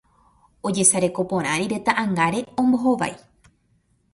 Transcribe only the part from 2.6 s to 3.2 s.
ombohovái